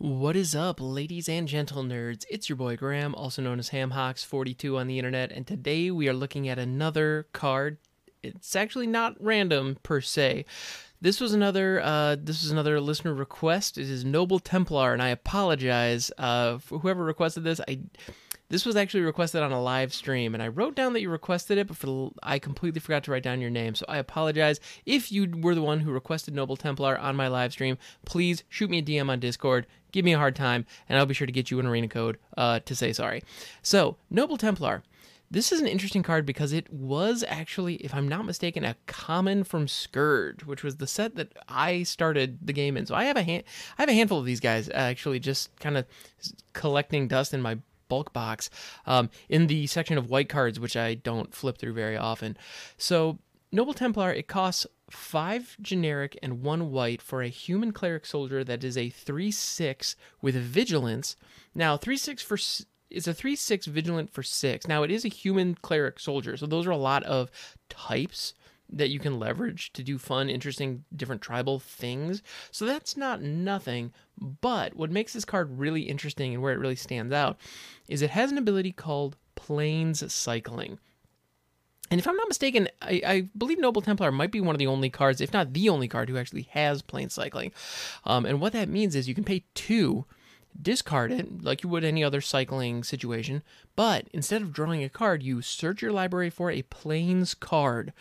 [0.00, 2.24] What is up, ladies and gentle nerds?
[2.30, 6.12] It's your boy Graham, also known as HamHawks42 on the internet, and today we are
[6.12, 7.78] looking at another card.
[8.22, 10.44] It's actually not random per se.
[11.00, 11.80] This was another.
[11.82, 13.76] Uh, this was another listener request.
[13.76, 17.60] It is Noble Templar, and I apologize uh, for whoever requested this.
[17.66, 17.80] I
[18.50, 21.58] this was actually requested on a live stream, and I wrote down that you requested
[21.58, 23.74] it, but for, I completely forgot to write down your name.
[23.74, 24.58] So I apologize.
[24.86, 27.76] If you were the one who requested Noble Templar on my live stream,
[28.06, 31.14] please shoot me a DM on Discord, give me a hard time, and I'll be
[31.14, 33.22] sure to get you an arena code uh, to say sorry.
[33.62, 34.82] So, Noble Templar.
[35.30, 39.44] This is an interesting card because it was actually, if I'm not mistaken, a common
[39.44, 42.86] from Scourge, which was the set that I started the game in.
[42.86, 43.44] So I have a hand,
[43.76, 45.84] I have a handful of these guys actually, just kind of
[46.54, 48.50] collecting dust in my bulk box
[48.86, 52.36] um, in the section of white cards, which I don't flip through very often.
[52.76, 53.18] So,
[53.50, 58.62] Noble Templar, it costs five generic and one white for a human cleric soldier that
[58.62, 61.16] is a 3 6 with vigilance.
[61.54, 62.38] Now, 3 6 for.
[62.90, 64.66] It's a 3 6 vigilant for 6.
[64.66, 67.30] Now, it is a human cleric soldier, so those are a lot of
[67.68, 68.34] types
[68.70, 72.22] that you can leverage to do fun, interesting, different tribal things.
[72.50, 73.92] So that's not nothing.
[74.18, 77.38] But what makes this card really interesting and where it really stands out
[77.88, 80.78] is it has an ability called Plains Cycling.
[81.90, 84.66] And if I'm not mistaken, I, I, believe Noble Templar might be one of the
[84.66, 87.52] only cards, if not the only card, who actually has Plains Cycling.
[88.04, 90.04] Um, and what that means is you can pay two,
[90.60, 93.42] discard it like you would any other cycling situation,
[93.76, 97.92] but instead of drawing a card, you search your library for a Plains card,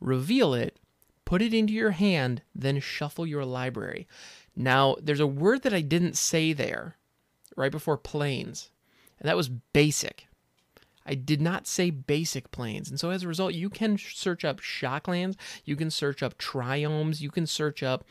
[0.00, 0.78] reveal it,
[1.24, 4.08] put it into your hand, then shuffle your library.
[4.56, 6.96] Now, there's a word that I didn't say there
[7.56, 8.70] right before plains,
[9.18, 10.26] and that was basic.
[11.06, 12.90] I did not say basic plains.
[12.90, 17.20] And so as a result, you can search up shocklands, you can search up triomes,
[17.20, 18.04] you can search up,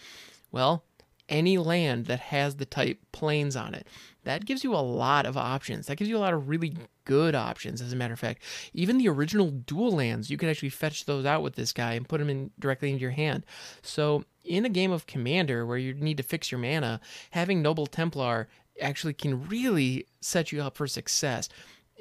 [0.52, 0.84] well,
[1.30, 3.88] any land that has the type plains on it.
[4.24, 5.88] That gives you a lot of options.
[5.88, 8.44] That gives you a lot of really good options, as a matter of fact.
[8.74, 12.08] Even the original dual lands, you can actually fetch those out with this guy and
[12.08, 13.46] put them in directly into your hand.
[13.82, 17.00] So, in a game of Commander where you need to fix your mana,
[17.32, 18.48] having Noble Templar
[18.82, 21.50] actually can really set you up for success.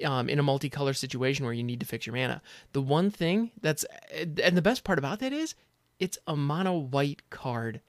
[0.04, 2.40] Um, in a multicolor situation where you need to fix your mana.
[2.72, 5.56] The one thing that's, and the best part about that is,
[5.98, 7.80] it's a mono white card.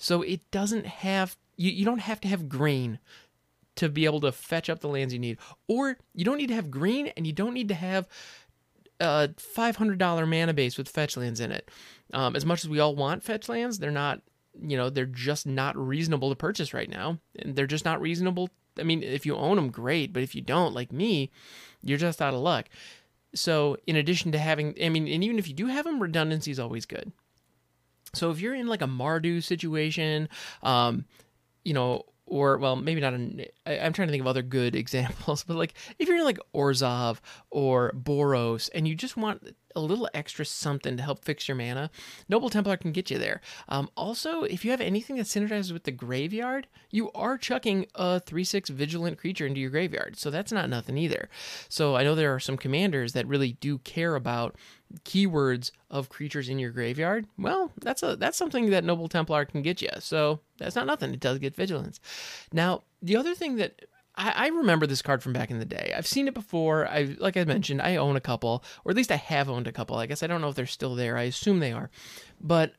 [0.00, 2.98] So it doesn't have, you, you don't have to have green
[3.76, 5.36] to be able to fetch up the lands you need.
[5.68, 8.08] Or you don't need to have green and you don't need to have
[8.98, 11.70] a $500 mana base with fetch lands in it.
[12.14, 14.22] Um, as much as we all want fetch lands, they're not,
[14.58, 17.18] you know, they're just not reasonable to purchase right now.
[17.38, 18.48] And they're just not reasonable.
[18.78, 20.14] I mean, if you own them, great.
[20.14, 21.30] But if you don't, like me,
[21.82, 22.70] you're just out of luck.
[23.34, 26.50] So, in addition to having, I mean, and even if you do have them, redundancy
[26.50, 27.12] is always good.
[28.12, 30.28] So, if you're in like a Mardu situation,
[30.62, 31.04] um,
[31.64, 33.12] you know, or well, maybe not.
[33.12, 36.24] An, I, am trying to think of other good examples, but like if you're in
[36.24, 37.18] like Orzhov
[37.50, 41.90] or Boros, and you just want a little extra something to help fix your mana,
[42.28, 43.40] Noble Templar can get you there.
[43.68, 48.20] Um, also, if you have anything that synergizes with the graveyard, you are chucking a
[48.20, 50.16] 3 6 vigilant creature into your graveyard.
[50.16, 51.28] So that's not nothing either.
[51.68, 54.56] So I know there are some commanders that really do care about
[55.04, 57.26] keywords of creatures in your graveyard.
[57.38, 59.90] Well, that's a that's something that Noble Templar can get you.
[60.00, 61.12] So that's not nothing.
[61.12, 62.00] It does get vigilance.
[62.52, 65.92] Now, the other thing that I, I remember this card from back in the day.
[65.96, 66.86] I've seen it before.
[66.88, 69.72] I like I mentioned, I own a couple, or at least I have owned a
[69.72, 69.96] couple.
[69.96, 71.16] I guess I don't know if they're still there.
[71.16, 71.90] I assume they are,
[72.40, 72.74] but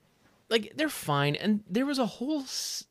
[0.49, 1.35] like they're fine.
[1.35, 2.43] And there was a whole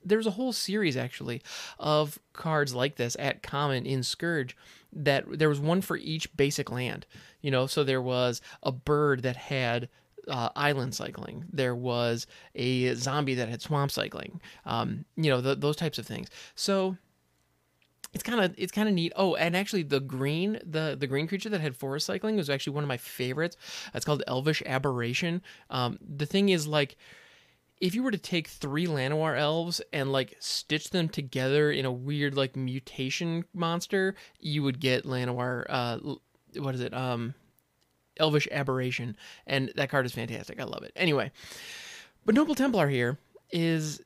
[0.04, 1.42] there was a whole series actually
[1.78, 4.56] of cards like this at common in Scourge.
[4.92, 7.06] That there was one for each basic land.
[7.42, 9.88] You know, so there was a bird that had
[10.26, 11.44] uh, island cycling.
[11.52, 14.40] There was a zombie that had swamp cycling.
[14.66, 16.28] Um, you know, the, those types of things.
[16.54, 16.96] So
[18.12, 19.12] it's kind of it's kind of neat.
[19.16, 22.74] Oh, and actually, the green the the green creature that had forest cycling was actually
[22.74, 23.56] one of my favorites.
[23.94, 25.42] It's called Elvish Aberration.
[25.70, 26.96] Um, the thing is like.
[27.80, 31.90] If you were to take three Llanowar elves and like stitch them together in a
[31.90, 35.64] weird like mutation monster, you would get Llanowar.
[35.66, 35.98] Uh,
[36.60, 36.92] what is it?
[36.92, 37.32] Um,
[38.18, 40.60] Elvish Aberration, and that card is fantastic.
[40.60, 40.92] I love it.
[40.94, 41.32] Anyway,
[42.26, 43.18] but Noble Templar here
[43.50, 44.02] is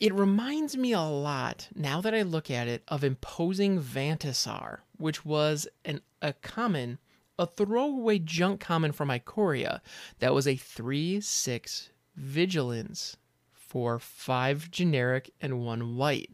[0.00, 5.24] it reminds me a lot, now that I look at it, of Imposing Vantasaur, which
[5.24, 6.98] was an, a common,
[7.38, 9.80] a throwaway junk common from Ikoria
[10.18, 13.16] that was a 3 6 vigilance
[13.52, 16.30] for 5 generic and 1 white.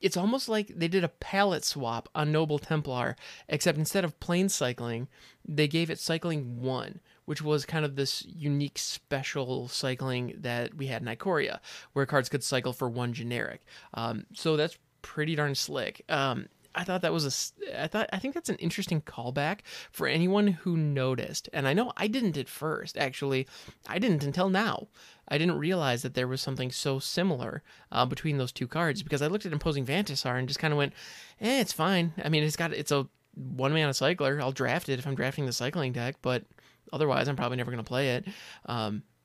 [0.00, 3.16] It's almost like they did a palette swap on Noble Templar,
[3.48, 5.08] except instead of plain cycling,
[5.44, 10.86] they gave it cycling 1, which was kind of this unique special cycling that we
[10.86, 11.58] had in Ikoria,
[11.92, 13.60] where cards could cycle for one generic.
[13.92, 16.02] Um, so that's pretty darn slick.
[16.08, 17.82] Um, I thought that was a.
[17.82, 19.58] I thought I think that's an interesting callback
[19.92, 21.50] for anyone who noticed.
[21.52, 22.96] And I know I didn't at first.
[22.96, 23.46] Actually,
[23.86, 24.88] I didn't until now.
[25.28, 29.20] I didn't realize that there was something so similar uh, between those two cards because
[29.20, 30.94] I looked at Imposing Vantasaur and just kind of went,
[31.42, 34.40] "Eh, it's fine." I mean, it's got it's a one mana cycler.
[34.40, 36.44] I'll draft it if I'm drafting the cycling deck, but
[36.92, 38.24] otherwise, I'm probably never going to play it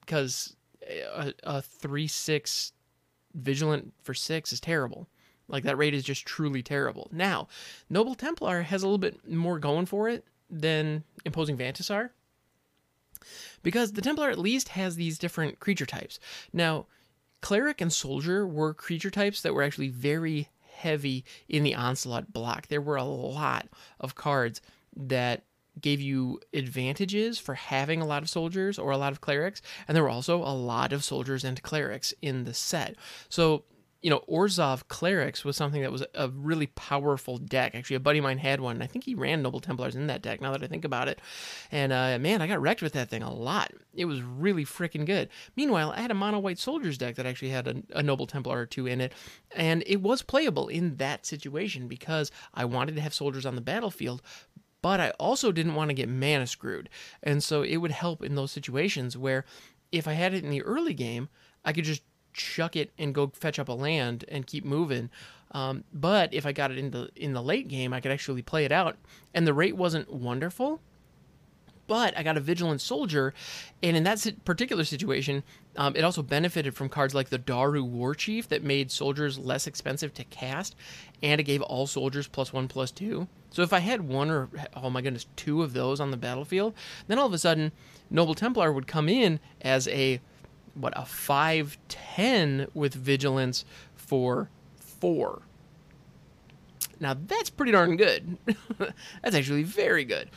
[0.05, 0.55] because
[0.89, 2.73] um, a, a three six
[3.33, 5.07] vigilant for six is terrible.
[5.47, 7.09] Like that rate is just truly terrible.
[7.11, 7.47] Now,
[7.89, 12.11] Noble Templar has a little bit more going for it than Imposing Vantasaur.
[13.61, 16.19] Because the Templar at least has these different creature types.
[16.51, 16.87] Now,
[17.41, 22.67] Cleric and Soldier were creature types that were actually very heavy in the Onslaught block.
[22.67, 23.67] There were a lot
[23.99, 24.61] of cards
[24.95, 25.43] that
[25.79, 29.95] gave you advantages for having a lot of soldiers or a lot of clerics, and
[29.95, 32.95] there were also a lot of soldiers and clerics in the set.
[33.29, 33.63] So
[34.03, 37.73] you know, Orzhov Clerics was something that was a really powerful deck.
[37.73, 40.07] Actually, a buddy of mine had one, and I think he ran Noble Templars in
[40.07, 41.21] that deck, now that I think about it.
[41.71, 43.71] And uh, man, I got wrecked with that thing a lot.
[43.93, 45.29] It was really freaking good.
[45.55, 48.59] Meanwhile, I had a mono white soldiers deck that actually had a, a Noble Templar
[48.59, 49.13] or two in it,
[49.55, 53.61] and it was playable in that situation because I wanted to have soldiers on the
[53.61, 54.21] battlefield,
[54.83, 56.89] but I also didn't want to get mana screwed.
[57.23, 59.45] And so it would help in those situations where
[59.91, 61.29] if I had it in the early game,
[61.65, 62.03] I could just
[62.33, 65.09] chuck it and go fetch up a land and keep moving.
[65.51, 68.41] Um, but if I got it in the in the late game, I could actually
[68.41, 68.97] play it out,
[69.33, 70.81] and the rate wasn't wonderful.
[71.93, 73.35] But I got a vigilant soldier,
[73.83, 75.43] and in that particular situation,
[75.75, 79.67] um, it also benefited from cards like the Daru War Chief that made soldiers less
[79.67, 80.75] expensive to cast,
[81.21, 83.27] and it gave all soldiers plus one plus two.
[83.51, 86.73] So if I had one or oh my goodness, two of those on the battlefield,
[87.05, 87.71] then all of a sudden,
[88.09, 90.19] Noble Templar would come in as a
[90.73, 94.49] what a 510 with vigilance for
[94.79, 95.43] 4
[96.99, 98.37] now that's pretty darn good.
[99.21, 100.29] That's actually very good.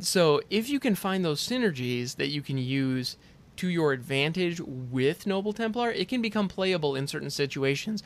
[0.00, 3.16] So if you can find those synergies that you can use
[3.56, 8.02] to your advantage with noble templar it can become playable in certain situations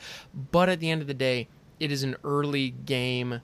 [0.51, 1.47] but at the end of the day
[1.79, 3.41] it is an early game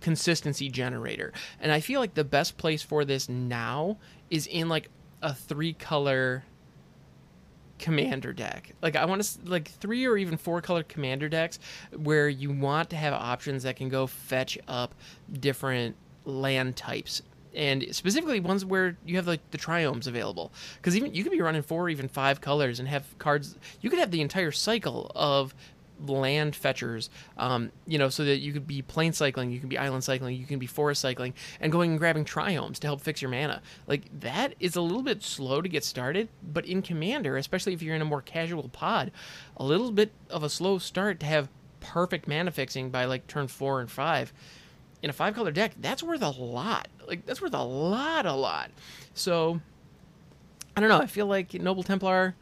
[0.00, 1.32] consistency generator.
[1.60, 3.98] And i feel like the best place for this now
[4.30, 4.90] is in like
[5.22, 6.44] a three color
[7.78, 8.72] commander deck.
[8.82, 11.58] Like I want to like three or even four color commander decks
[11.96, 14.94] where you want to have options that can go fetch up
[15.40, 17.22] different land types
[17.54, 21.40] and specifically ones where you have like the triomes available because even you could be
[21.40, 25.10] running four or even five colors and have cards you could have the entire cycle
[25.14, 25.54] of
[26.06, 29.78] land fetchers, um, you know, so that you could be plane cycling, you can be
[29.78, 33.20] island cycling, you can be forest cycling, and going and grabbing triomes to help fix
[33.20, 33.62] your mana.
[33.86, 37.82] Like that is a little bit slow to get started, but in Commander, especially if
[37.82, 39.10] you're in a more casual pod,
[39.56, 41.48] a little bit of a slow start to have
[41.80, 44.32] perfect mana fixing by like turn four and five.
[45.00, 46.88] In a five color deck, that's worth a lot.
[47.06, 48.70] Like that's worth a lot, a lot.
[49.14, 49.60] So
[50.76, 50.98] I don't know.
[50.98, 52.34] I feel like Noble Templar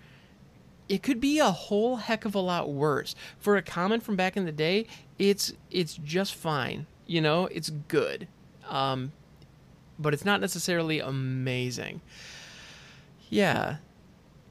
[0.88, 3.14] it could be a whole heck of a lot worse.
[3.38, 4.86] For a common from back in the day,
[5.18, 6.86] it's it's just fine.
[7.06, 8.28] You know, it's good.
[8.68, 9.12] Um,
[9.98, 12.00] but it's not necessarily amazing.
[13.30, 13.76] Yeah.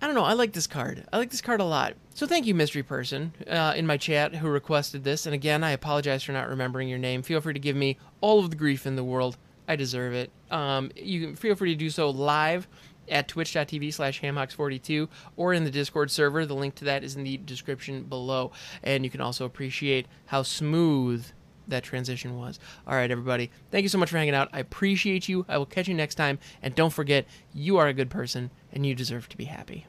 [0.02, 0.24] I don't know.
[0.24, 1.06] I like this card.
[1.12, 1.94] I like this card a lot.
[2.14, 5.26] So thank you, mystery person, uh, in my chat who requested this.
[5.26, 7.22] And again, I apologize for not remembering your name.
[7.22, 9.38] Feel free to give me all of the grief in the world.
[9.68, 10.32] I deserve it.
[10.52, 12.68] Um, you can feel free to do so live
[13.10, 16.46] at twitch.tv slash hamhocks42 or in the Discord server.
[16.46, 18.52] The link to that is in the description below.
[18.84, 21.26] And you can also appreciate how smooth
[21.68, 22.60] that transition was.
[22.88, 23.52] All right, everybody.
[23.72, 24.50] Thank you so much for hanging out.
[24.54, 25.46] I appreciate you.
[25.48, 26.40] I will catch you next time.
[26.62, 29.88] And don't forget, you are a good person and you deserve to be happy.